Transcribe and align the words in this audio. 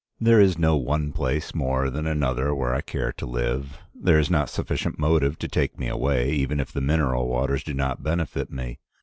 There 0.19 0.41
is 0.41 0.57
no 0.57 0.77
one 0.77 1.11
place 1.11 1.53
more 1.53 1.91
than 1.91 2.07
another 2.07 2.55
where 2.55 2.73
I 2.73 2.81
care 2.81 3.11
to 3.13 3.25
live. 3.27 3.77
There 3.93 4.17
is 4.17 4.31
not 4.31 4.49
sufficient 4.49 4.97
motive 4.97 5.37
to 5.37 5.47
take 5.47 5.77
me 5.77 5.89
away, 5.89 6.31
even 6.31 6.59
if 6.59 6.71
the 6.71 6.81
mineral 6.81 7.27
waters 7.27 7.63
do 7.63 7.75
not 7.75 8.01
benefit 8.01 8.49
me. 8.51 8.79